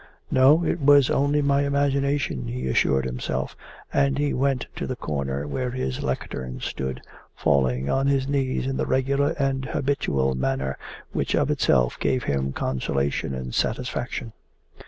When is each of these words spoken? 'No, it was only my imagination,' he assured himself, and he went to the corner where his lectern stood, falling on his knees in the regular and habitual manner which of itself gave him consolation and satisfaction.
'No, 0.31 0.65
it 0.65 0.79
was 0.81 1.11
only 1.11 1.43
my 1.43 1.61
imagination,' 1.63 2.47
he 2.47 2.67
assured 2.67 3.05
himself, 3.05 3.55
and 3.93 4.17
he 4.17 4.33
went 4.33 4.65
to 4.77 4.87
the 4.87 4.95
corner 4.95 5.45
where 5.47 5.69
his 5.69 6.01
lectern 6.01 6.59
stood, 6.59 7.03
falling 7.35 7.87
on 7.87 8.07
his 8.07 8.27
knees 8.27 8.65
in 8.65 8.77
the 8.77 8.87
regular 8.87 9.35
and 9.37 9.65
habitual 9.65 10.33
manner 10.33 10.75
which 11.11 11.35
of 11.35 11.51
itself 11.51 11.99
gave 11.99 12.23
him 12.23 12.51
consolation 12.51 13.35
and 13.35 13.53
satisfaction. 13.53 14.33